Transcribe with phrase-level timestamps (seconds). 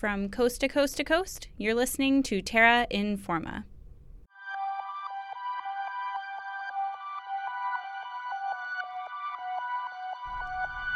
[0.00, 3.64] From coast to coast to coast, you're listening to Terra Informa.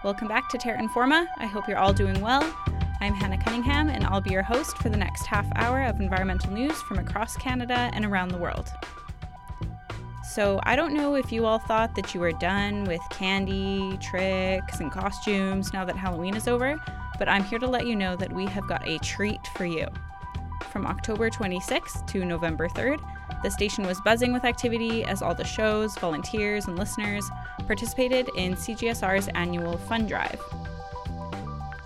[0.03, 1.27] Welcome back to Terra Informa.
[1.37, 2.43] I hope you're all doing well.
[3.03, 6.50] I'm Hannah Cunningham, and I'll be your host for the next half hour of environmental
[6.50, 8.73] news from across Canada and around the world.
[10.32, 14.80] So, I don't know if you all thought that you were done with candy, tricks,
[14.80, 16.80] and costumes now that Halloween is over,
[17.19, 19.87] but I'm here to let you know that we have got a treat for you.
[20.71, 23.01] From October 26th to November 3rd,
[23.43, 27.29] the station was buzzing with activity as all the shows, volunteers, and listeners
[27.66, 30.41] participated in CJSR's annual Fun Drive.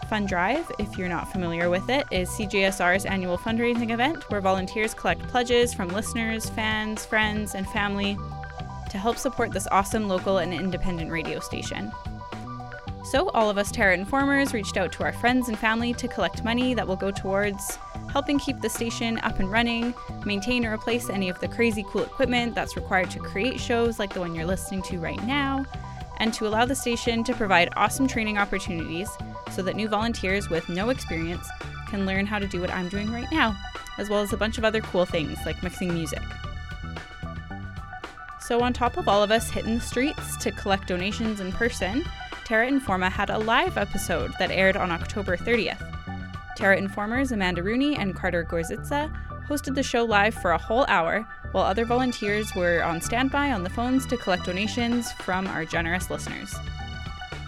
[0.08, 4.94] Fun Drive, if you're not familiar with it, is CJSR's annual fundraising event where volunteers
[4.94, 8.16] collect pledges from listeners, fans, friends, and family
[8.88, 11.92] to help support this awesome local and independent radio station.
[13.10, 16.44] So, all of us Terra Informers reached out to our friends and family to collect
[16.44, 17.78] money that will go towards
[18.12, 19.94] helping keep the station up and running,
[20.26, 24.12] maintain or replace any of the crazy cool equipment that's required to create shows like
[24.12, 25.64] the one you're listening to right now,
[26.18, 29.08] and to allow the station to provide awesome training opportunities
[29.52, 31.48] so that new volunteers with no experience
[31.88, 33.56] can learn how to do what I'm doing right now,
[33.96, 36.22] as well as a bunch of other cool things like mixing music.
[38.42, 42.04] So, on top of all of us hitting the streets to collect donations in person,
[42.48, 45.84] Terra Informa had a live episode that aired on October 30th.
[46.56, 49.14] Terra Informers Amanda Rooney and Carter Gorzitza
[49.46, 53.64] hosted the show live for a whole hour, while other volunteers were on standby on
[53.64, 56.54] the phones to collect donations from our generous listeners.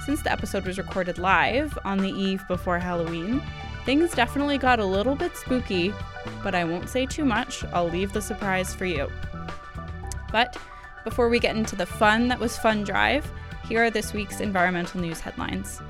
[0.04, 3.42] Since the episode was recorded live on the eve before Halloween,
[3.86, 5.94] things definitely got a little bit spooky,
[6.42, 9.10] but I won't say too much, I'll leave the surprise for you.
[10.30, 10.58] But
[11.04, 13.24] before we get into the fun that was Fun Drive,
[13.70, 15.80] here are this week's environmental news headlines.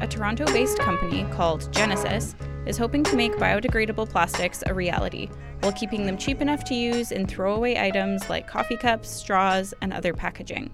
[0.00, 2.34] A Toronto based company called Genecis
[2.66, 5.28] is hoping to make biodegradable plastics a reality
[5.60, 9.92] while keeping them cheap enough to use in throwaway items like coffee cups, straws, and
[9.92, 10.70] other packaging.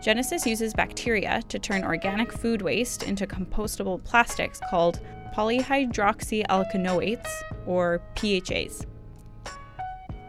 [0.00, 5.00] Genecis uses bacteria to turn organic food waste into compostable plastics called
[5.34, 7.28] polyhydroxyalkanoates,
[7.66, 8.86] or PHAs.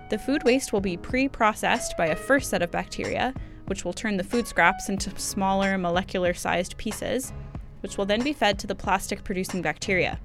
[0.10, 3.34] The food waste will be pre processed by a first set of bacteria,
[3.68, 7.32] which will turn the food scraps into smaller molecular sized pieces,
[7.80, 10.20] which will then be fed to the plastic producing bacteria.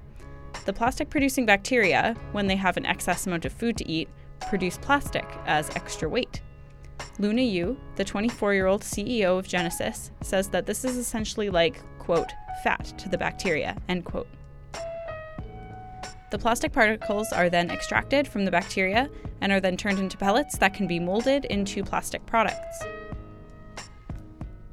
[0.65, 4.09] The plastic producing bacteria, when they have an excess amount of food to eat,
[4.49, 6.41] produce plastic as extra weight.
[7.19, 11.81] Luna Yu, the 24 year old CEO of Genecis, says that this is essentially like,
[11.99, 12.31] quote,
[12.63, 14.27] fat to the bacteria, end quote.
[16.29, 19.09] The plastic particles are then extracted from the bacteria
[19.39, 22.83] and are then turned into pellets that can be molded into plastic products.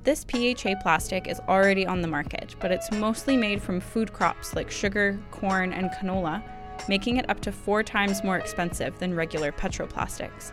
[0.02, 4.54] This PHA plastic is already on the market, but it's mostly made from food crops
[4.54, 6.42] like sugar, corn, and canola,
[6.88, 10.52] making it up to four times more expensive than regular petroplastics.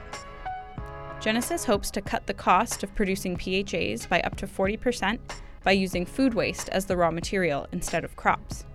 [1.22, 5.20] Genecis hopes to cut the cost of producing PHAs by up to 40%
[5.64, 8.66] by using food waste as the raw material instead of crops.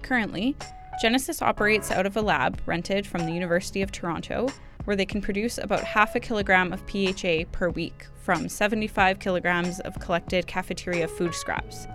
[0.00, 0.56] Currently,
[1.02, 4.48] Genecis operates out of a lab rented from the University of Toronto,
[4.84, 9.78] where they can produce about half a kilogram of PHA per week from 75 kilograms
[9.80, 11.86] of collected cafeteria food scraps.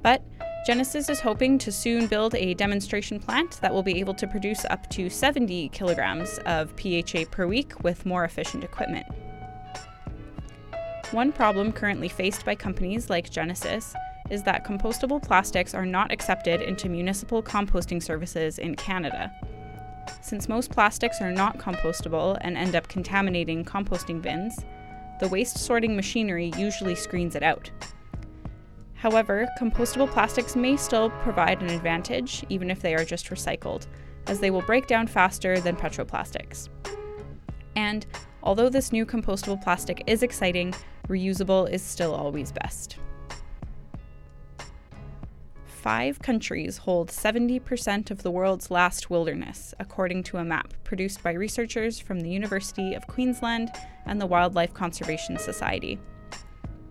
[0.00, 0.22] But
[0.66, 4.64] Genecis is hoping to soon build a demonstration plant that will be able to produce
[4.64, 9.06] up to 70 kilograms of PHA per week with more efficient equipment.
[11.12, 13.94] One problem currently faced by companies like Genecis
[14.28, 19.32] is that compostable plastics are not accepted into municipal composting services in Canada.
[20.20, 24.64] Since most plastics are not compostable and end up contaminating composting bins,
[25.20, 27.70] the waste sorting machinery usually screens it out.
[28.96, 33.86] However, compostable plastics may still provide an advantage, even if they are just recycled,
[34.26, 36.68] as they will break down faster than petroplastics.
[37.76, 38.06] And
[38.42, 40.74] although this new compostable plastic is exciting,
[41.08, 42.98] reusable is still always best.
[45.66, 51.30] Five countries hold 70% of the world's last wilderness, according to a map produced by
[51.30, 53.70] researchers from the University of Queensland
[54.04, 56.00] and the Wildlife Conservation Society.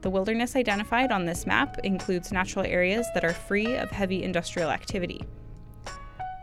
[0.06, 4.70] The wilderness identified on this map includes natural areas that are free of heavy industrial
[4.70, 5.20] activity.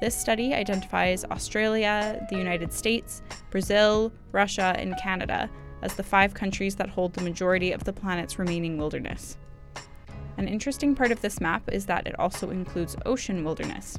[0.01, 5.49] This study identifies Australia, the United States, Brazil, Russia, and Canada
[5.81, 9.39] as the five countries that hold the majority of the planet's remaining wilderness.
[10.39, 13.97] An interesting part of this map is that it also includes ocean wilderness.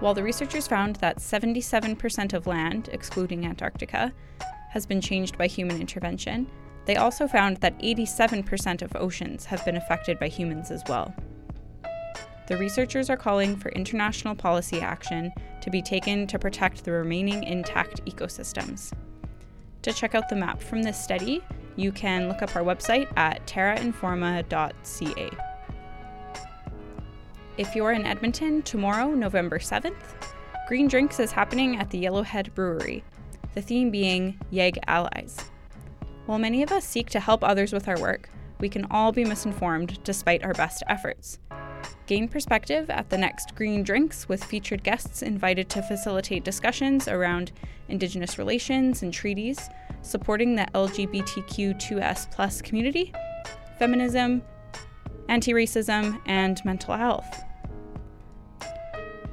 [0.00, 4.12] While the researchers found that 77% of land, excluding Antarctica,
[4.70, 6.50] has been changed by human intervention,
[6.86, 11.14] they also found that 87% of oceans have been affected by humans as well.
[12.46, 15.32] The researchers are calling for international policy action
[15.62, 18.92] to be taken to protect the remaining intact ecosystems.
[19.82, 21.42] To check out the map from this study,
[21.76, 25.30] you can look up our website at terrainforma.ca.
[27.56, 29.94] If you're in Edmonton tomorrow, November 7th,
[30.68, 33.04] Green Drinks is happening at the Yellowhead Brewery,
[33.54, 35.50] the theme being YEG Allies.
[36.26, 39.24] While many of us seek to help others with our work, we can all be
[39.24, 41.38] misinformed despite our best efforts.
[42.06, 47.52] Gain perspective at the next Green Drinks with featured guests invited to facilitate discussions around
[47.88, 49.68] Indigenous relations and treaties,
[50.00, 53.12] supporting the LGBTQ2S community,
[53.78, 54.42] feminism,
[55.28, 57.42] anti racism, and mental health.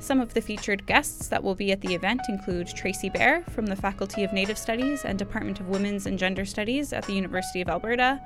[0.01, 3.67] Some of the featured guests that will be at the event include Tracy Bear from
[3.67, 7.61] the Faculty of Native Studies and Department of Women's and Gender Studies at the University
[7.61, 8.19] of Alberta,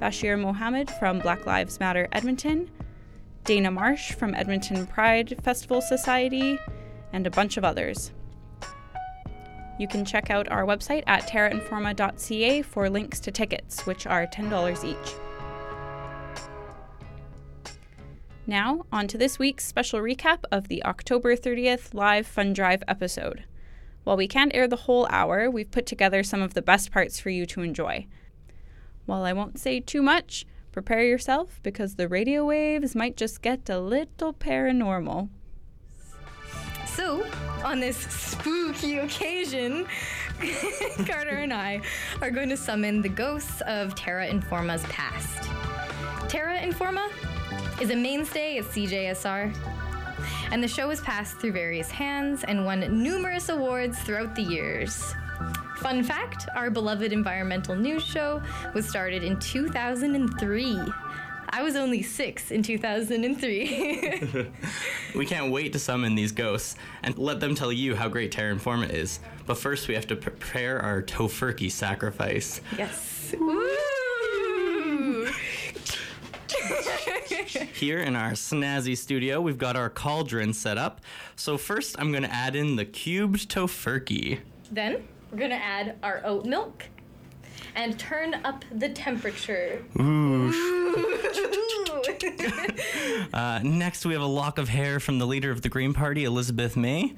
[0.00, 2.70] Bashir Mohammed from Black Lives Matter Edmonton,
[3.44, 6.58] Dana Marsh from Edmonton Pride Festival Society,
[7.12, 8.10] and a bunch of others.
[9.78, 14.82] You can check out our website at terrainforma.ca for links to tickets, which are $10
[14.82, 15.27] each.
[18.48, 23.44] Now, on to this week's special recap of the October 30th live Fun Drive episode.
[24.04, 27.20] While we can't air the whole hour, we've put together some of the best parts
[27.20, 28.06] for you to enjoy.
[29.04, 33.68] While I won't say too much, prepare yourself because the radio waves might just get
[33.68, 35.28] a little paranormal.
[36.86, 37.26] So,
[37.62, 39.86] on this spooky occasion,
[41.06, 41.82] Carter and I
[42.22, 45.50] are going to summon the ghosts of Terra Informa's past.
[46.30, 47.10] Terra Informa
[47.80, 49.56] is a mainstay at CJSR,
[50.50, 55.14] and the show has passed through various hands and won numerous awards throughout the years.
[55.78, 58.42] Fun fact our beloved environmental news show
[58.74, 60.80] was started in 2003.
[61.50, 64.50] I was only six in 2003.
[65.14, 68.54] we can't wait to summon these ghosts and let them tell you how great Terra
[68.54, 69.20] Informa is.
[69.46, 72.60] But first, we have to prepare our Tofurkey sacrifice.
[72.76, 73.17] Yes.
[77.78, 81.00] Here in our snazzy studio, we've got our cauldron set up.
[81.36, 84.40] So first, I'm going to add in the cubed Tofurkey.
[84.72, 86.86] Then, we're going to add our oat milk
[87.76, 89.84] and turn up the temperature.
[90.00, 90.48] Ooh.
[93.32, 96.24] uh, next, we have a lock of hair from the leader of the Green Party,
[96.24, 97.14] Elizabeth May.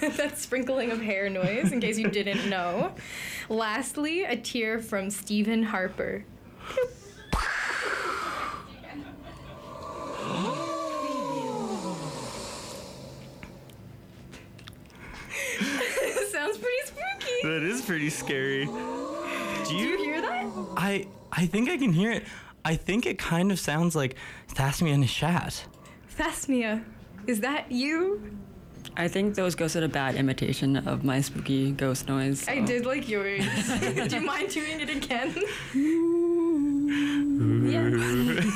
[0.00, 2.94] that sprinkling of hair noise, in case you didn't know.
[3.50, 6.24] Lastly, a tear from Stephen Harper.
[16.30, 17.27] Sounds pretty spooky.
[17.42, 18.64] That is pretty scary.
[18.66, 20.46] Do you, Do you hear that?
[20.76, 22.24] I I think I can hear it.
[22.64, 24.16] I think it kind of sounds like
[24.54, 25.64] Thasmia Nishat.
[26.18, 26.84] Thasmia,
[27.26, 28.38] is that you?
[28.96, 32.40] I think those ghosts did a bad imitation of my spooky ghost noise.
[32.40, 32.52] So.
[32.52, 33.44] I did like yours.
[33.80, 35.34] Do you mind doing it again?
[37.70, 37.82] yeah,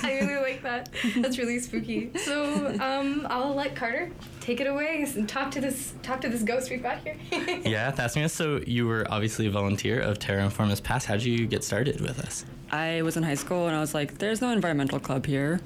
[0.03, 0.89] I really like that.
[1.19, 2.11] That's really spooky.
[2.17, 4.11] So um, I'll let Carter
[4.43, 7.17] take it away and talk to this talk to this ghost we've got here.
[7.65, 8.29] yeah, Thasmia.
[8.29, 11.07] So you were obviously a volunteer of Terra Informa's past.
[11.07, 12.45] How did you get started with us?
[12.71, 15.61] I was in high school and I was like, "There's no environmental club here,"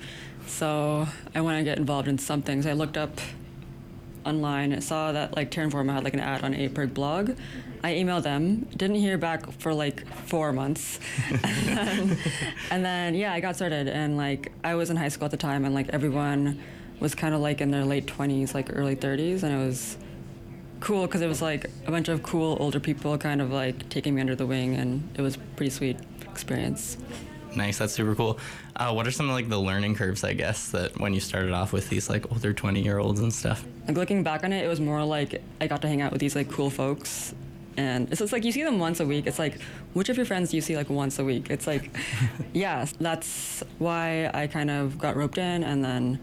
[0.47, 2.62] so I want to get involved in something.
[2.62, 3.19] So I looked up
[4.27, 4.75] online.
[4.75, 7.31] I saw that like Terra Informa had like an ad on 8 blog.
[7.83, 10.99] I emailed them, didn't hear back for like four months.
[11.31, 12.19] and, then,
[12.71, 13.87] and then, yeah, I got started.
[13.87, 16.61] And like, I was in high school at the time, and like, everyone
[17.00, 19.43] was kind of like in their late 20s, like early 30s.
[19.43, 19.97] And it was
[20.81, 24.15] cool because it was like a bunch of cool older people kind of like taking
[24.15, 26.97] me under the wing, and it was pretty sweet experience.
[27.55, 28.38] Nice, that's super cool.
[28.76, 31.53] Uh, what are some of like the learning curves, I guess, that when you started
[31.53, 33.65] off with these like older 20 year olds and stuff?
[33.88, 36.21] Like looking back on it, it was more like I got to hang out with
[36.21, 37.35] these like cool folks.
[37.79, 39.26] And it's just like you see them once a week.
[39.26, 39.61] It's like,
[39.95, 41.50] which of your friends do you see like once a week?
[41.50, 41.91] It's like,
[42.53, 45.62] yeah, that's why I kind of got roped in.
[45.65, 46.19] And then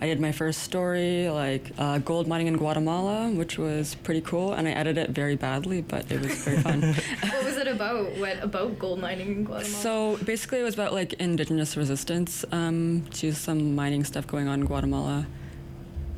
[0.00, 4.52] I did my first story, like uh, gold mining in Guatemala, which was pretty cool,
[4.52, 6.82] and I edited it very badly, but it was very fun.
[7.20, 8.16] what was it about?
[8.16, 9.82] What about gold mining in Guatemala?
[9.82, 14.60] So basically, it was about like indigenous resistance um, to some mining stuff going on
[14.60, 15.26] in Guatemala.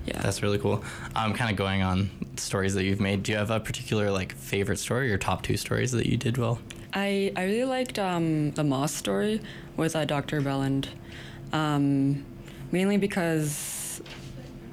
[0.06, 0.84] Yeah, that's really cool.
[1.16, 3.22] Um, kind of going on stories that you've made.
[3.22, 6.36] Do you have a particular like favorite story or top two stories that you did
[6.36, 6.58] well?
[6.92, 9.40] I I really liked um, the moss story
[9.76, 10.42] with uh, Dr.
[10.42, 10.88] Belland.
[11.52, 12.24] Um,
[12.72, 14.02] mainly because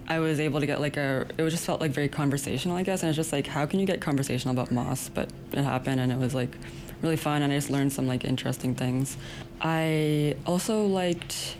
[0.07, 1.27] I was able to get like a.
[1.37, 3.03] It just felt like very conversational, I guess.
[3.03, 5.09] And it's just like, how can you get conversational about moss?
[5.09, 6.55] But it happened, and it was like
[7.01, 9.17] really fun, and I just learned some like interesting things.
[9.61, 11.57] I also liked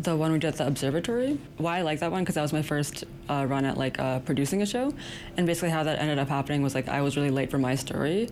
[0.00, 1.38] the one we did at the observatory.
[1.58, 4.20] Why I like that one because that was my first uh, run at like uh,
[4.20, 4.92] producing a show,
[5.36, 7.74] and basically how that ended up happening was like I was really late for my
[7.74, 8.30] story,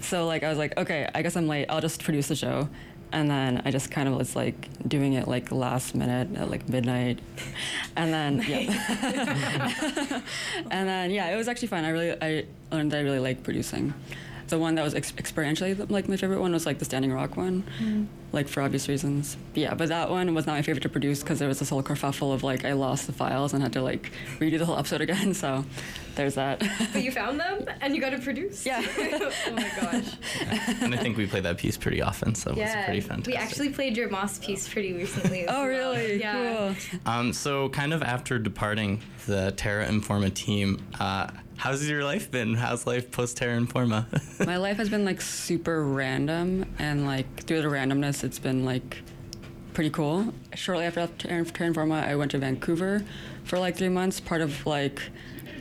[0.00, 1.66] so like I was like, okay, I guess I'm late.
[1.68, 2.68] I'll just produce the show,
[3.12, 6.68] and then I just kind of was like doing it like last minute at like
[6.68, 7.20] midnight,
[7.96, 10.22] and then yeah,
[10.70, 11.84] and then yeah, it was actually fun.
[11.84, 13.94] I really I learned that I really like producing.
[14.48, 17.36] The one that was ex- experientially like my favorite one was like the Standing Rock
[17.36, 19.36] one, like for obvious reasons.
[19.52, 21.68] But yeah, but that one was not my favorite to produce because there was this
[21.70, 24.78] whole kerfuffle of like I lost the files and had to like redo the whole
[24.78, 25.34] episode again.
[25.34, 25.64] So
[26.14, 26.62] there's that.
[26.92, 28.64] But you found them and you got to produce.
[28.64, 28.82] Yeah.
[28.98, 30.12] oh my gosh.
[30.80, 33.26] and I think we play that piece pretty often, so it's pretty fantastic.
[33.26, 35.46] We actually played your moss piece pretty recently.
[35.48, 35.66] oh well.
[35.66, 36.20] really?
[36.20, 36.74] Yeah.
[36.90, 37.00] Cool.
[37.04, 42.54] Um, so, kind of after departing the Terra Informa team, uh, how's your life been?
[42.54, 44.06] How's life post Terra Informa?
[44.46, 48.98] My life has been like super random, and like through the randomness, it's been like
[49.74, 50.32] pretty cool.
[50.54, 53.02] Shortly after Terra Informa, I went to Vancouver
[53.44, 55.00] for like three months, part of like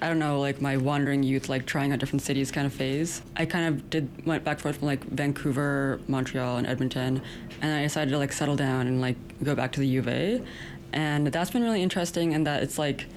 [0.01, 3.21] I don't know, like my wandering youth, like trying out different cities kind of phase.
[3.37, 7.21] I kind of did went back and forth from like Vancouver, Montreal, and Edmonton,
[7.61, 10.07] and I decided to like settle down and like go back to the U of
[10.07, 10.41] A,
[10.93, 13.07] and that's been really interesting in that it's like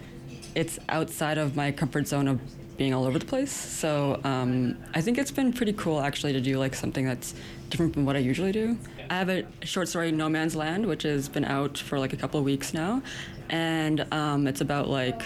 [0.55, 2.41] it's outside of my comfort zone of
[2.79, 3.53] being all over the place.
[3.53, 7.35] So um, I think it's been pretty cool actually to do like something that's
[7.69, 8.79] different from what I usually do.
[9.11, 12.17] I have a short story, No Man's Land, which has been out for like a
[12.17, 13.03] couple of weeks now,
[13.51, 15.23] and um, it's about like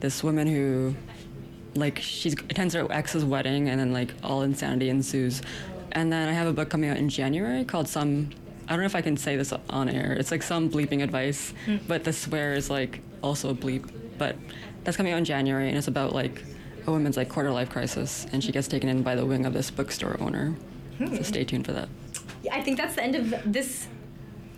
[0.00, 0.94] this woman who
[1.74, 5.42] like she attends her ex's wedding and then like all insanity ensues
[5.92, 8.30] and then i have a book coming out in january called some
[8.66, 11.52] i don't know if i can say this on air it's like some bleeping advice
[11.86, 14.36] but the swear is like also a bleep but
[14.84, 16.42] that's coming out in january and it's about like
[16.86, 19.52] a woman's like quarter life crisis and she gets taken in by the wing of
[19.52, 20.54] this bookstore owner
[20.98, 21.88] so stay tuned for that
[22.42, 23.86] Yeah, I think that's the end of this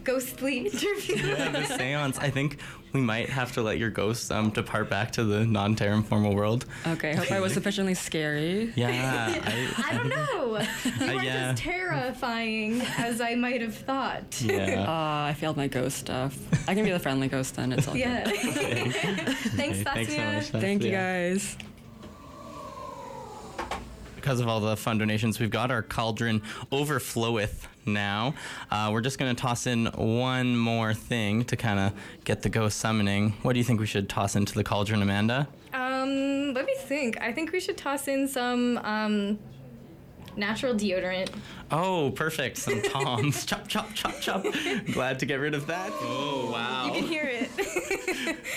[0.04, 1.16] ghostly interview.
[1.26, 2.18] yeah, the seance.
[2.18, 2.58] I think
[2.94, 6.34] we might have to let your ghost um, depart back to the non Terra Informa
[6.34, 6.64] world.
[6.86, 9.34] okay hope i was sufficiently scary Yeah.
[9.44, 10.58] I, I don't know.
[10.84, 11.50] You weren't yeah.
[11.52, 14.40] as terrifying as I might have thought.
[14.40, 14.84] Yeah.
[14.88, 16.36] Ah, I failed my ghost stuff.
[16.68, 17.72] I can be the friendly ghost then.
[17.72, 18.00] It's all good.
[18.00, 18.24] Yeah.
[18.24, 20.44] Thanks, Okay, Thanks so much.
[20.62, 21.30] Thank you Saskia.
[21.30, 21.56] guys.
[24.20, 28.34] Because of all the fun donations, we've got our cauldron overfloweth now.
[28.70, 31.92] Uh, we're just going to toss in one more thing to kind of
[32.24, 33.30] get the ghost summoning.
[33.42, 35.48] What do you think we should toss into the cauldron, Amanda?
[35.72, 37.20] Um, let me think.
[37.20, 39.38] I think we should toss in some um,
[40.38, 41.30] natural deodorant.
[41.70, 42.56] Oh, perfect.
[42.56, 43.44] Some Toms.
[43.44, 44.44] chop, chop, chop, chop.
[44.92, 45.90] Glad to get rid of that.
[46.00, 46.86] Oh, wow.
[46.86, 47.50] You can hear it.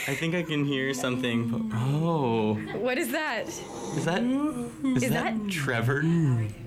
[0.07, 1.71] I think I can hear something.
[1.73, 3.47] Oh, what is that?
[3.49, 6.03] is that is, Is that, that- Trevor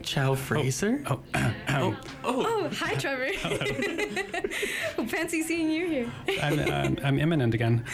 [0.02, 1.02] Chow Fraser?
[1.06, 2.68] Oh, oh, Oh, Oh.
[2.72, 3.28] hi, Trevor.
[5.08, 6.12] Fancy seeing you here.
[6.42, 7.84] I'm, I'm, I'm imminent again.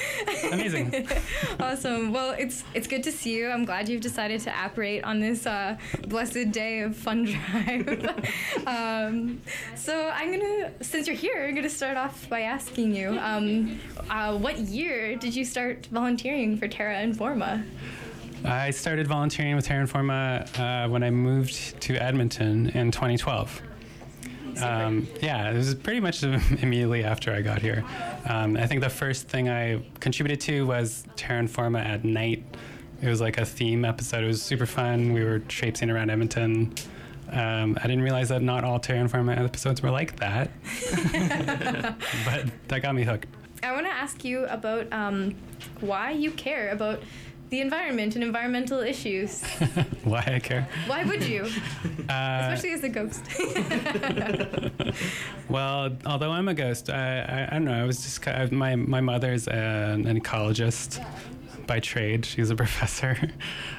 [0.53, 1.07] Amazing.
[1.61, 2.13] Awesome.
[2.13, 3.49] Well, it's it's good to see you.
[3.51, 5.77] I'm glad you've decided to apparate on this uh,
[6.09, 8.67] blessed day of fun drive.
[8.67, 9.41] um,
[9.77, 14.37] so I'm gonna, since you're here, I'm gonna start off by asking you, um, uh,
[14.37, 17.65] what year did you start volunteering for Terra Informa?
[18.45, 23.63] I started volunteering with Terra Informa uh, when I moved to Edmonton in 2012.
[24.63, 26.23] Um, yeah, it was pretty much
[26.63, 27.85] immediately after I got here.
[28.29, 32.45] Um, I think the first thing I contributed to was Terra Informa at night.
[33.03, 34.25] It was like a theme episode.
[34.25, 35.13] It was super fun.
[35.13, 36.75] We were traipsing around Edmonton.
[37.33, 40.51] Um, I didn't realize that not all Terra Informa episodes were like that,
[42.25, 43.27] but that got me hooked.
[43.63, 45.35] I want to ask you about um,
[45.81, 47.01] why you care about
[47.51, 49.43] the environment and environmental issues.
[50.05, 50.69] Why I care.
[50.87, 51.47] Why would you?
[52.11, 53.23] Uh, Especially as a ghost.
[55.49, 57.81] Well, although I'm a ghost, I, I, I don't know.
[57.81, 61.05] I was just ki- my my mother's an, an ecologist
[61.71, 62.27] by trade.
[62.27, 63.17] She's a professor,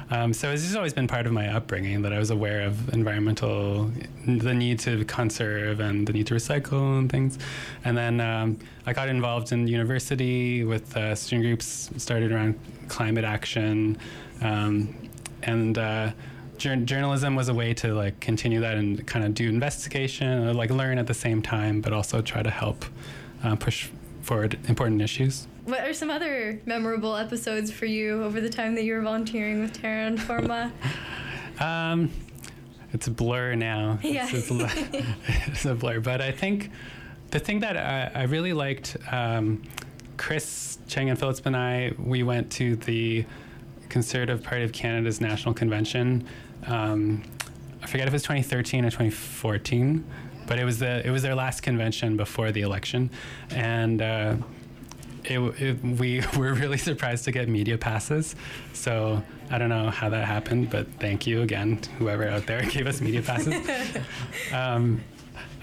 [0.10, 2.94] um, so it's just always been part of my upbringing that I was aware of
[2.94, 3.92] environmental,
[4.26, 7.38] the need to conserve and the need to recycle and things.
[7.84, 12.58] And then um, I got involved in university with uh, student groups started around
[12.88, 13.98] climate action,
[14.42, 14.96] um,
[15.44, 15.78] and.
[15.78, 16.12] Uh,
[16.58, 20.54] jour- journalism was a way to like continue that and kind of do investigation, or,
[20.54, 22.86] like learn at the same time, but also try to help
[23.44, 23.90] uh, push
[24.22, 25.48] forward important issues.
[25.66, 29.62] what are some other memorable episodes for you over the time that you were volunteering
[29.62, 30.72] with Terra Informa?
[31.60, 32.10] Um,
[32.92, 34.00] it's a blur now.
[34.04, 34.28] Yeah.
[34.32, 34.50] It's,
[35.48, 36.00] it's, a, blur.
[36.00, 36.72] But I think
[37.30, 39.62] the thing that I, I really liked um,
[40.18, 43.26] Chris Chang Yen Phillips and I, we went to the
[43.90, 46.26] Conservative Party of Canada's national convention.
[46.66, 47.24] Um,
[47.84, 50.04] I forget if it was 2013 or 2014,
[50.52, 53.10] but it was the it was their last convention before the election,
[53.52, 54.02] and.
[54.02, 54.36] Uh,
[55.24, 58.36] it, it, we were really surprised to get media passes.
[58.74, 62.88] So I don't know how that happened, but thank you again, whoever out there gave
[62.88, 63.54] us media passes.
[64.52, 65.00] um,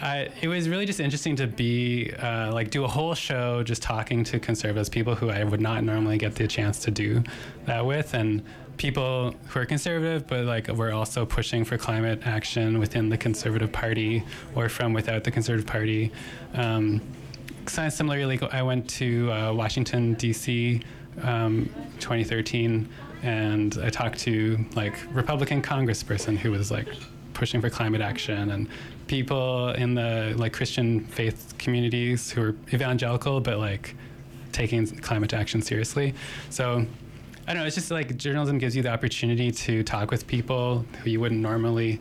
[0.00, 3.83] I, it was really just interesting to be uh, like do a whole show just
[3.83, 7.25] talking to conservatives, people who I would not normally get the chance to do
[7.66, 8.45] that with, and
[8.78, 13.70] people who are conservative, but like we're also pushing for climate action within the Conservative
[13.70, 16.11] Party or from without the Conservative Party.
[16.54, 17.02] Um,
[17.66, 20.80] similarly, I went to uh, Washington D.C.
[21.23, 21.68] Um,
[21.99, 22.88] 2013,
[23.23, 26.88] and I talked to like Republican Congressperson who was like
[27.35, 28.68] pushing for climate action and
[29.08, 33.94] people in the like Christian faith communities who are evangelical but like
[34.52, 36.14] taking climate action seriously.
[36.50, 36.87] So
[37.49, 37.67] I don't know.
[37.67, 41.40] It's just like journalism gives you the opportunity to talk with people who you wouldn't
[41.40, 41.99] normally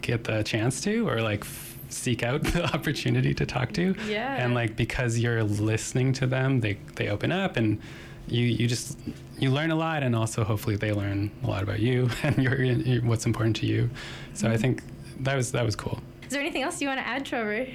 [0.00, 3.94] get the chance to, or like f- seek out the opportunity to talk to.
[4.08, 4.44] Yeah.
[4.44, 7.80] And like because you're listening to them, they they open up and
[8.26, 8.98] you you just
[9.38, 12.60] you learn a lot, and also hopefully they learn a lot about you and your,
[12.60, 13.88] your what's important to you.
[14.34, 14.54] So mm-hmm.
[14.54, 14.82] I think
[15.20, 16.00] that was that was cool.
[16.24, 17.68] Is there anything else you want to add, Trevor?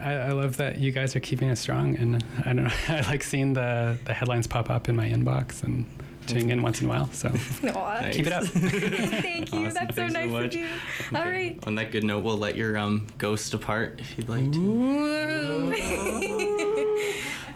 [0.00, 2.70] I, I, love that you guys are keeping it strong, and I don't know.
[2.88, 5.84] I like seeing the the headlines pop up in my inbox and
[6.26, 7.10] tuning in once in a while.
[7.12, 7.28] So
[7.62, 8.16] nice.
[8.16, 8.44] keep it up.
[8.46, 9.66] Thank you.
[9.66, 9.74] Awesome.
[9.74, 10.66] That's so nice so of you.
[11.08, 11.16] Okay.
[11.16, 11.58] All right.
[11.66, 15.74] On that good note, we'll let your um, ghost depart if you'd like to.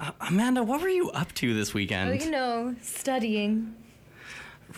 [0.00, 2.10] uh, Amanda, what were you up to this weekend?
[2.10, 3.74] Oh, you know, studying.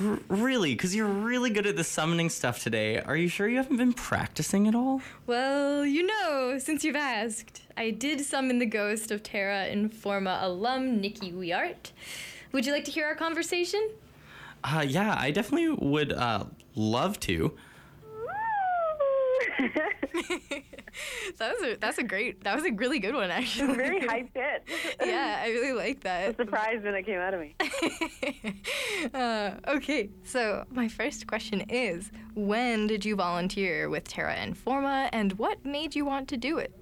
[0.00, 0.72] R- really?
[0.74, 3.00] Because you're really good at the summoning stuff today.
[3.00, 5.02] Are you sure you haven't been practicing at all?
[5.26, 11.00] Well, you know, since you've asked, I did summon the ghost of Terra Informa alum
[11.00, 11.90] Nikki Wiart.
[12.52, 13.90] Would you like to hear our conversation?
[14.64, 17.56] Uh, yeah, I definitely would uh, love to.
[21.38, 23.74] that was a that's a great that was a really good one actually.
[23.74, 24.96] Very high pitch.
[25.04, 26.24] yeah, I really like that.
[26.24, 27.54] I was surprised when it came out of me.
[29.14, 35.32] uh, okay, so my first question is: When did you volunteer with Terra Informa, and
[35.34, 36.72] what made you want to do it?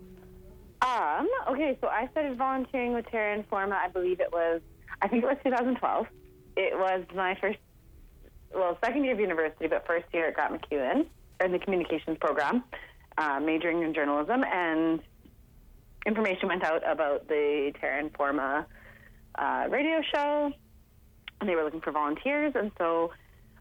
[0.82, 1.28] Um.
[1.48, 3.72] Okay, so I started volunteering with Terra Informa.
[3.72, 4.60] I believe it was
[5.00, 6.06] I think it was 2012.
[6.56, 7.58] It was my first,
[8.54, 11.06] well, second year of university, but first year at Grant MacEwan
[11.44, 12.64] in the communications program,
[13.16, 15.00] uh, majoring in journalism, and
[16.06, 18.66] information went out about the Terra Informa
[19.36, 20.52] uh, radio show,
[21.40, 23.12] and they were looking for volunteers, and so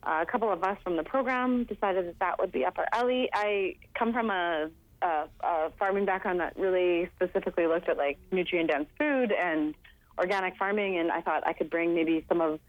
[0.04, 2.88] uh, a couple of us from the program decided that that would be up our
[2.94, 3.30] alley.
[3.34, 4.70] I come from a,
[5.02, 9.76] a, a farming background that really specifically looked at like nutrient dense food and
[10.18, 12.60] organic farming, and I thought I could bring maybe some of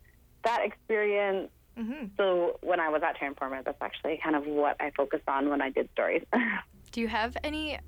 [0.45, 1.51] that experience.
[1.79, 2.07] Mm-hmm.
[2.17, 5.49] So when I was at Terra Informa, that's actually kind of what I focused on
[5.49, 6.25] when I did stories.
[6.93, 7.79] Do you have any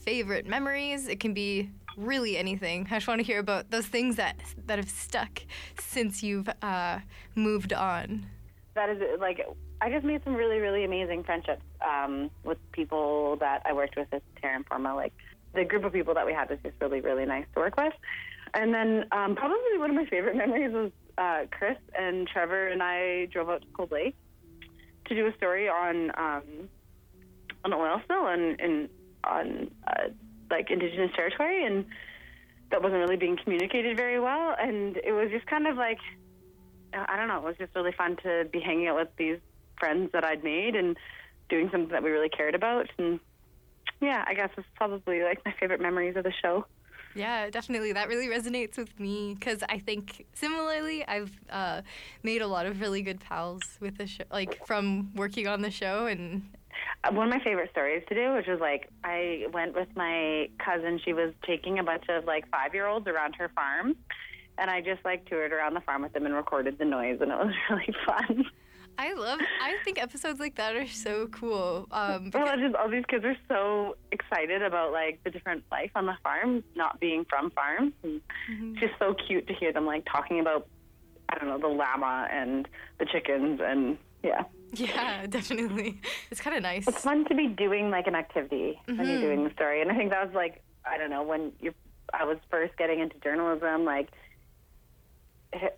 [0.00, 1.08] favorite memories?
[1.08, 2.86] It can be really anything.
[2.90, 5.42] I just want to hear about those things that that have stuck
[5.78, 7.00] since you've uh,
[7.34, 8.26] moved on.
[8.74, 9.46] That is like
[9.80, 14.08] I just made some really really amazing friendships um, with people that I worked with
[14.12, 14.94] at Terra Informa.
[14.94, 15.12] Like
[15.54, 17.94] the group of people that we had was just really really nice to work with.
[18.54, 22.82] And then um, probably one of my favorite memories was uh, Chris and Trevor and
[22.82, 24.16] I drove out to Cold Lake
[25.06, 26.68] to do a story on um,
[27.64, 28.88] an oil spill and, and
[29.24, 30.08] on uh,
[30.50, 31.86] like Indigenous territory, and
[32.70, 34.54] that wasn't really being communicated very well.
[34.58, 35.98] And it was just kind of like
[36.94, 39.38] I don't know, it was just really fun to be hanging out with these
[39.78, 40.96] friends that I'd made and
[41.48, 42.88] doing something that we really cared about.
[42.98, 43.18] And
[44.00, 46.66] yeah, I guess it's probably like my favorite memories of the show.
[47.14, 47.92] Yeah, definitely.
[47.92, 51.82] That really resonates with me because I think similarly, I've uh,
[52.22, 55.70] made a lot of really good pals with the show, like from working on the
[55.70, 56.06] show.
[56.06, 56.42] And
[57.04, 60.48] uh, one of my favorite stories to do, which was like I went with my
[60.58, 61.00] cousin.
[61.04, 63.94] She was taking a bunch of like five year olds around her farm,
[64.58, 67.30] and I just like toured around the farm with them and recorded the noise, and
[67.30, 68.46] it was really fun.
[68.98, 69.40] I love.
[69.60, 71.88] I think episodes like that are so cool.
[71.90, 76.06] Um, well, just all these kids are so excited about like the different life on
[76.06, 77.92] the farm, not being from farms.
[78.02, 78.72] And mm-hmm.
[78.72, 80.66] It's just so cute to hear them like talking about,
[81.28, 84.44] I don't know, the llama and the chickens and yeah.
[84.74, 86.00] Yeah, definitely.
[86.30, 86.86] It's kind of nice.
[86.86, 88.98] It's fun to be doing like an activity mm-hmm.
[88.98, 89.26] when you're mm-hmm.
[89.26, 91.74] doing the story, and I think that was like I don't know when you
[92.12, 94.10] I was first getting into journalism, like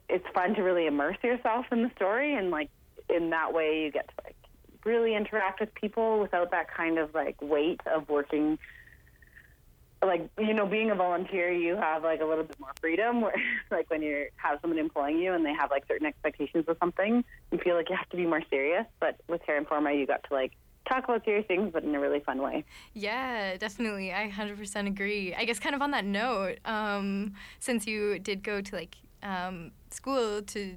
[0.09, 2.71] it's fun to really immerse yourself in the story and like
[3.09, 4.37] in that way you get to like
[4.85, 8.59] really interact with people without that kind of like weight of working
[10.05, 13.35] like you know being a volunteer you have like a little bit more freedom where
[13.71, 17.25] like when you have someone employing you and they have like certain expectations of something
[17.51, 20.23] you feel like you have to be more serious but with Terra Informa you got
[20.29, 20.53] to like
[20.87, 24.13] talk about serious things but in a really fun way Yeah, definitely.
[24.13, 25.35] I 100% agree.
[25.35, 29.73] I guess kind of on that note, um, since you did go to like um,
[29.91, 30.75] school to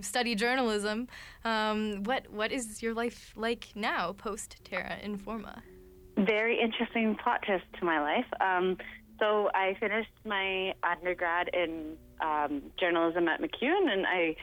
[0.00, 1.08] study journalism,
[1.44, 5.62] um, what what is your life like now post Terra Informa?
[6.16, 8.26] very interesting plot twist to my life.
[8.40, 8.76] Um,
[9.18, 14.36] so I finished my undergrad in um, journalism at MacEwan, and I,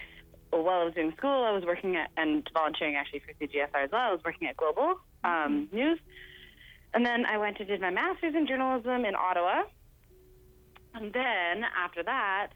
[0.51, 3.91] while I was doing school, I was working at and volunteering actually for CJSR as
[3.91, 4.01] well.
[4.01, 5.99] I was working at Global um, News,
[6.93, 9.63] and then I went and did my master's in journalism in Ottawa,
[10.95, 12.49] and then after that.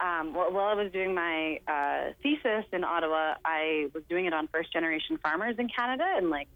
[0.00, 4.46] Um, while, I was doing my uh, thesis in Ottawa, I was doing it on
[4.48, 6.48] first generation farmers in Canada and like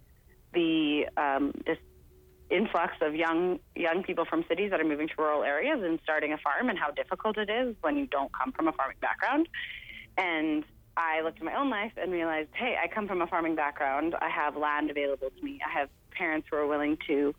[0.54, 1.78] the um, this
[2.50, 6.32] influx of young young people from cities that are moving to rural areas and starting
[6.32, 9.48] a farm and how difficult it is when you don't come from a farming background.
[10.16, 10.64] And
[10.96, 14.14] I looked at my own life and realized, hey, I come from a farming background.
[14.20, 15.58] I have land available to me.
[15.66, 17.34] I have parents who are willing to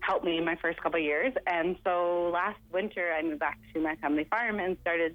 [0.00, 1.32] help me in my first couple of years.
[1.46, 5.14] And so last winter, I moved back to my family farm and started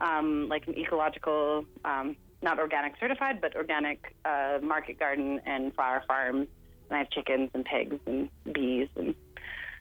[0.00, 6.02] um, like an ecological, um, not organic certified, but organic uh, market garden and flower
[6.06, 6.46] farm.
[6.88, 9.14] And I have chickens and pigs and bees and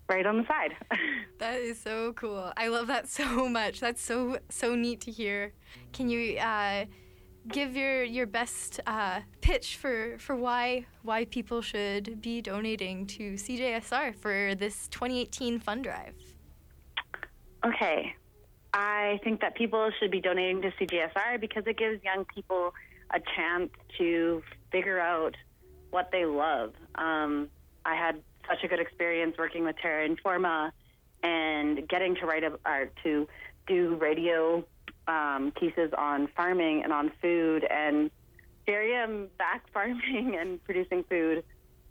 [0.10, 0.76] right on the side.
[1.40, 2.54] That is so cool.
[2.56, 3.82] I love that so much.
[3.82, 5.52] That's so so neat to hear.
[5.92, 6.86] Can you uh,
[7.50, 13.34] give your your best uh, pitch for for why why people should be donating to
[13.34, 16.16] CJSR for this 2018 fund drive?
[17.66, 18.16] Okay.
[18.74, 22.74] I think that people should be donating to CJSR because it gives young people
[23.12, 25.36] a chance to figure out
[25.92, 26.74] what they love.
[26.96, 27.50] Um,
[27.86, 30.72] I had such a good experience working with Terra Informa
[31.22, 33.28] and getting to write a, or to
[33.68, 34.66] do radio
[35.08, 38.10] um, pieces on farming and on food and
[38.68, 41.44] am back farming and producing food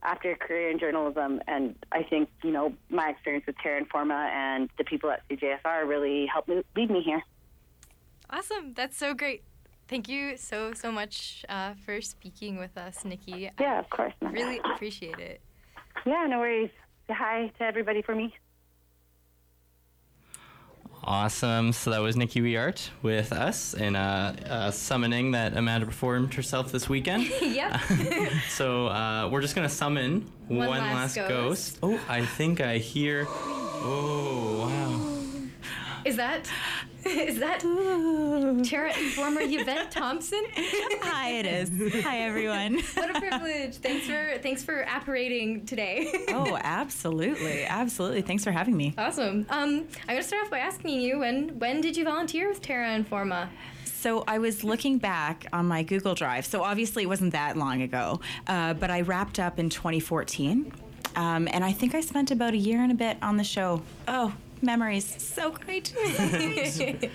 [0.02, 1.40] after a career in journalism.
[1.46, 5.86] And I think, you know, my experience with Terra Informa and the people at CJSR
[5.86, 7.22] really helped me lead me here.
[8.30, 8.72] Awesome.
[8.74, 9.44] That's so great.
[9.88, 13.50] Thank you so so much uh, for speaking with us, Nikki.
[13.60, 14.14] Yeah, of course.
[14.22, 15.40] Really appreciate it.
[16.06, 16.70] Yeah, no worries.
[17.08, 18.34] Say hi to everybody for me.
[21.04, 21.72] Awesome.
[21.72, 26.70] So that was Nikki Wiart with us in a, a summoning that Amanda performed herself
[26.70, 27.28] this weekend.
[27.42, 27.80] yep.
[28.48, 31.78] so uh, we're just gonna summon one, One last, last ghost.
[31.82, 33.26] Oh, I think I hear.
[33.28, 34.51] Oh.
[36.04, 36.50] Is that
[37.04, 37.60] is that
[38.64, 40.42] Terra Informer Yvette Thompson?
[40.56, 42.02] Hi, it is.
[42.04, 42.80] Hi, everyone.
[42.94, 43.76] what a privilege.
[43.76, 46.12] Thanks for thanks for apparating today.
[46.34, 48.22] Oh, absolutely, absolutely.
[48.22, 48.94] Thanks for having me.
[48.96, 49.46] Awesome.
[49.50, 52.88] Um, I'm gonna start off by asking you when when did you volunteer with Terra
[52.88, 53.48] Informa?
[53.84, 56.46] So I was looking back on my Google Drive.
[56.46, 60.72] So obviously it wasn't that long ago, uh, but I wrapped up in 2014,
[61.16, 63.82] um, and I think I spent about a year and a bit on the show.
[64.08, 64.32] Oh,
[64.62, 65.88] memories, so great.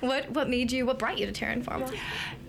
[0.00, 0.86] what what made you?
[0.86, 1.94] What brought you to Terra Informa?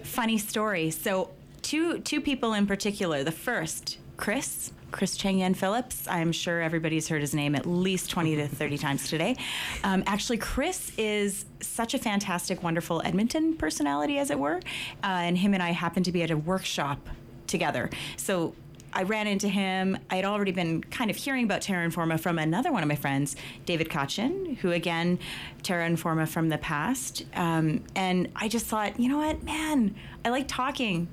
[0.04, 0.92] Funny story.
[0.92, 1.32] So
[1.62, 3.24] two two people in particular.
[3.24, 4.72] The first, Chris.
[4.92, 6.08] Chris Chang Yen Phillips.
[6.08, 9.36] I'm sure everybody's heard his name at least 20 to 30 times today.
[9.84, 14.62] Um, actually, Chris is such a fantastic, wonderful Edmonton personality, as it were.
[15.04, 17.08] Uh, and him and I happened to be at a workshop
[17.46, 17.92] together.
[18.18, 18.56] So
[18.94, 19.98] I ran into him.
[20.10, 22.96] I had already been kind of hearing about Terra Informa from another one of my
[22.96, 25.20] friends, David Kachin, who again,
[25.64, 27.26] Terra Informa from the past.
[27.36, 31.08] Um, and I just thought, you know what, man, I like talking.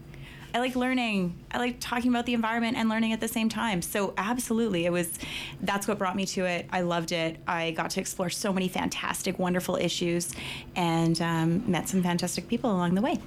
[0.55, 1.37] I like learning.
[1.51, 3.83] I like talking about the environment and learning at the same time.
[3.83, 5.19] So absolutely, it was.
[5.61, 6.67] That's what brought me to it.
[6.73, 7.37] I loved it.
[7.47, 10.33] I got to explore so many fantastic, wonderful issues,
[10.75, 13.19] and um, met some fantastic people along the way.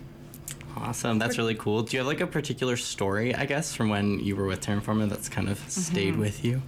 [0.78, 1.20] Awesome.
[1.20, 1.84] That's really cool.
[1.84, 5.10] Do you have like a particular story, I guess, from when you were with Terraforma
[5.10, 6.62] that's kind of stayed with you?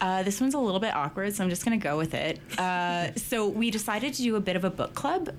[0.00, 2.40] Uh, this one's a little bit awkward, so I'm just going to go with it.
[2.58, 5.30] Uh, so we decided to do a bit of a book club.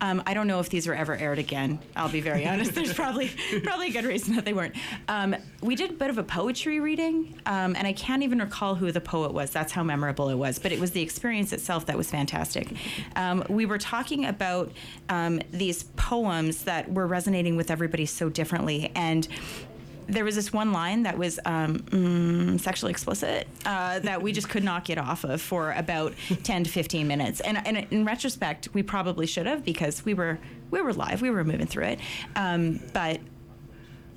[0.00, 1.78] Um, I don't know if these were ever aired again.
[1.96, 2.74] I'll be very honest.
[2.74, 3.30] There's probably
[3.62, 4.74] probably a good reason that they weren't.
[5.08, 8.74] Um, we did a bit of a poetry reading, um, and I can't even recall
[8.76, 9.50] who the poet was.
[9.50, 10.58] That's how memorable it was.
[10.58, 12.72] But it was the experience itself that was fantastic.
[13.16, 14.72] Um, we were talking about
[15.08, 19.28] um, these poems that were resonating with everybody so differently, and
[20.08, 24.48] there was this one line that was um, mm, sexually explicit uh, that we just
[24.48, 27.40] could not get off of for about 10 to 15 minutes.
[27.40, 30.38] And, and in retrospect, we probably should have because we were
[30.70, 32.00] we were live, we were moving through it.
[32.36, 33.20] Um, but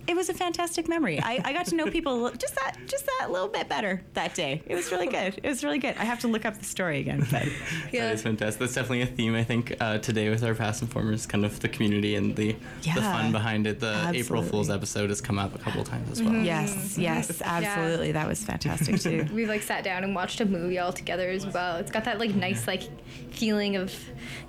[0.08, 1.20] it was a fantastic memory.
[1.22, 4.62] I, I got to know people just that just that little bit better that day.
[4.66, 5.40] It was really good.
[5.44, 5.96] It was really good.
[5.98, 7.46] I have to look up the story again, but
[7.92, 8.08] Yeah.
[8.08, 8.60] That is fantastic.
[8.60, 11.70] That's definitely a theme I think uh, today with our past informers, kind of the
[11.70, 13.80] community and the the fun behind it.
[13.80, 16.34] The April Fool's episode has come up a couple times as well.
[16.34, 18.12] yes, yes, absolutely.
[18.12, 19.26] That was fantastic too.
[19.34, 21.78] We've like sat down and watched a movie all together as well.
[21.78, 22.84] It's got that like nice like
[23.32, 23.94] feeling of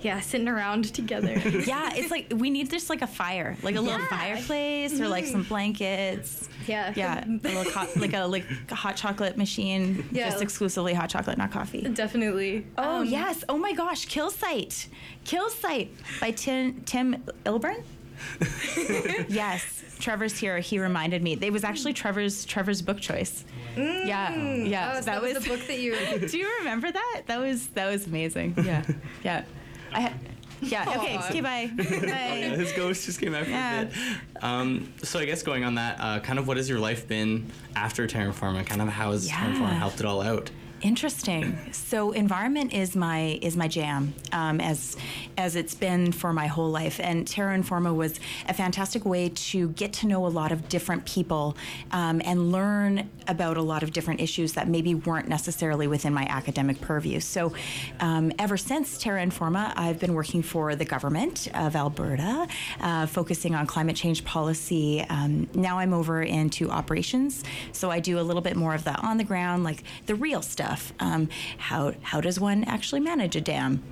[0.01, 1.33] yeah, sitting around together.
[1.65, 4.07] Yeah, it's like we need just like a fire, like a little Yeah.
[4.07, 6.49] fireplace or like some blankets.
[6.67, 6.93] Yeah.
[6.95, 10.29] Yeah, a little co- like a like a hot chocolate machine, Yeah.
[10.29, 11.81] just exclusively hot chocolate, not coffee.
[11.81, 12.65] Definitely.
[12.77, 13.43] Oh Um, yes!
[13.49, 14.05] Oh my gosh!
[14.05, 14.87] Kill Site,
[15.25, 17.83] Kill Site by Tim Tim Lilburn.
[19.27, 20.59] yes, Trevor's here.
[20.59, 21.37] He reminded me.
[21.39, 23.43] It was actually Trevor's Trevor's book choice.
[23.75, 24.93] Yeah, yeah.
[24.95, 25.95] Oh, so that was the book that you.
[26.27, 27.23] Do you remember that?
[27.27, 28.53] That was that was amazing.
[28.63, 28.83] Yeah,
[29.23, 29.43] yeah.
[29.95, 30.13] I.
[30.61, 30.83] Yeah.
[30.97, 31.17] Okay.
[31.17, 31.27] Aw.
[31.29, 31.41] Okay.
[31.41, 31.71] Bye.
[31.77, 31.99] Yeah,
[32.49, 32.55] Bye.
[32.55, 33.89] his ghost just came out Yeah.
[34.41, 37.51] Um, so I guess going on that, uh, kind of what has your life been
[37.75, 38.55] after Terraform?
[38.57, 39.33] And kind of how has Yeah.
[39.35, 40.49] Terraform helped it all out?
[40.83, 41.57] Interesting.
[41.71, 44.97] So environment is my is my jam, um, as
[45.37, 46.99] as it's been for my whole life.
[46.99, 48.19] And Terra Informa was
[48.49, 51.55] a fantastic way to get to know a lot of different people
[51.91, 56.25] um, and learn about a lot of different issues that maybe weren't necessarily within my
[56.25, 57.21] academic purview.
[57.21, 57.53] So
[58.01, 62.45] um, ever since Terra Informa, I've been working for the government of Alberta,
[62.81, 65.05] uh, focusing on climate change policy.
[65.09, 68.93] Um, now I'm over into operations, so I do a little bit more of the
[68.99, 70.72] on the ground, like the real stuff.
[70.99, 73.83] Um, how how does one actually manage a dam?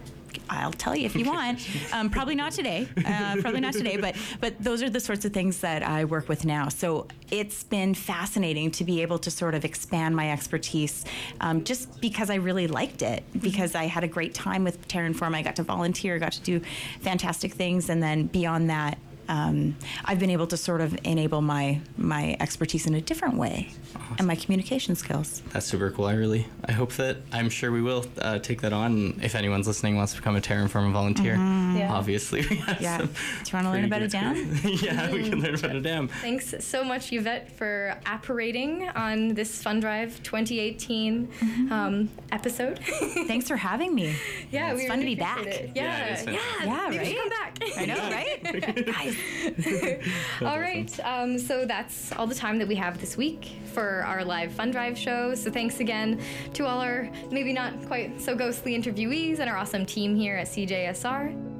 [0.49, 1.59] I'll tell you if you want.
[1.93, 2.87] Um, probably not today.
[3.05, 3.97] Uh, probably not today.
[3.97, 6.69] But but those are the sorts of things that I work with now.
[6.69, 11.05] So it's been fascinating to be able to sort of expand my expertise,
[11.41, 13.23] um, just because I really liked it.
[13.39, 15.35] Because I had a great time with Terra Informa.
[15.35, 16.61] I got to volunteer, got to do
[17.01, 18.97] fantastic things, and then beyond that.
[19.35, 23.69] Um, I've been able to sort of enable my my expertise in a different way,
[24.17, 25.41] and my communication skills.
[25.53, 26.05] That's super cool.
[26.05, 29.19] I really, I hope that I'm sure we will uh, take that on.
[29.23, 31.87] If anyone's listening wants to become a Terraform volunteer, Yeah.
[31.93, 32.83] obviously we have Mm-hmm.
[32.83, 32.97] Yeah.
[32.97, 33.07] some.
[33.07, 34.81] Do you wanna learn about a good experience.
[34.87, 36.07] yeah, we can learn about a dam.
[36.09, 42.79] Thanks so much, Yvette, for apparating on this Fun Drive 2018 um, episode.
[43.31, 44.13] Thanks for having me.
[44.51, 45.45] yeah, it's we fun to be back.
[45.45, 45.71] it.
[45.75, 46.67] Yeah, Yeah, it is yeah, fun.
[46.67, 47.21] Yeah, maybe we should right?
[47.21, 47.51] come back.
[47.77, 48.85] I know, right?
[48.85, 49.15] Guys.
[50.41, 54.23] All right, um, so that's all the time that we have this week for our
[54.23, 55.35] live Fun Drive show.
[55.35, 56.21] So thanks again
[56.53, 60.47] to all our maybe not quite so ghostly interviewees and our awesome team here at
[60.47, 61.51] CJSR.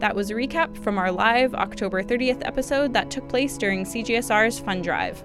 [0.00, 4.60] That was a recap from our live October 30th episode that took place during CJSR's
[4.60, 5.24] Fun Drive.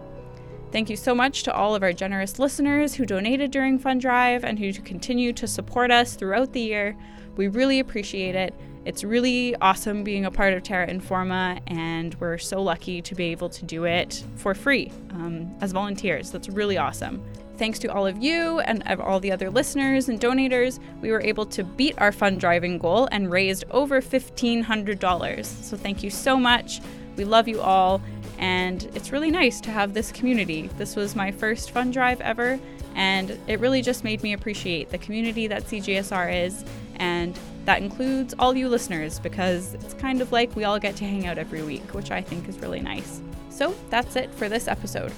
[0.71, 4.43] Thank you so much to all of our generous listeners who donated during Fun Drive
[4.43, 6.97] and who continue to support us throughout the year.
[7.35, 8.55] We really appreciate it.
[8.85, 13.25] It's really awesome being a part of Terra Informa, and we're so lucky to be
[13.25, 16.31] able to do it for free um, as volunteers.
[16.31, 17.23] That's really awesome.
[17.57, 21.21] Thanks to all of you and of all the other listeners and donators, we were
[21.21, 25.45] able to beat our fund driving goal and raised over $1,500.
[25.45, 26.81] So thank you so much.
[27.15, 28.01] We love you all,
[28.37, 30.69] and it's really nice to have this community.
[30.77, 32.59] This was my first fund drive ever,
[32.95, 36.65] and it really just made me appreciate the community that CJSR is,
[36.95, 41.05] and that includes all you listeners because it's kind of like we all get to
[41.05, 43.21] hang out every week, which I think is really nice.
[43.49, 45.13] So that's it for this episode.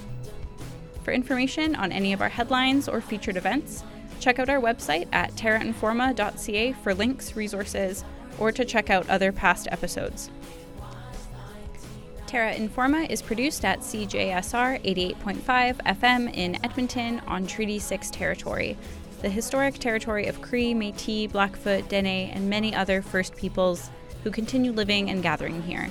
[1.04, 3.84] For information on any of our headlines or featured events,
[4.20, 8.04] check out our website at terrainforma.ca for links, resources,
[8.40, 10.30] or to check out other past episodes.
[12.28, 18.76] Terra Informa is produced at CJSR 88.5 FM in Edmonton on Treaty 6 territory,
[19.22, 23.90] the historic territory of Cree, Metis, Blackfoot, Dene, and many other First Peoples
[24.24, 25.90] who continue living and gathering here.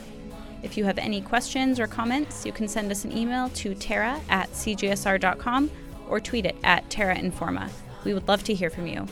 [0.62, 4.20] If you have any questions or comments, you can send us an email to terra
[4.28, 5.70] at cjsr.com
[6.08, 7.70] or tweet it at Terra Informa.
[8.04, 9.06] We would love to hear from you.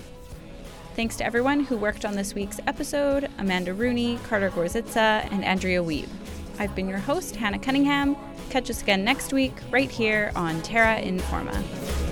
[0.95, 5.83] Thanks to everyone who worked on this week's episode Amanda Rooney, Carter Gorzitza, and Andrea
[5.83, 6.09] Weeb.
[6.59, 8.17] I've been your host, Hannah Cunningham.
[8.51, 12.12] Catch us again next week, right here on Terra Informa.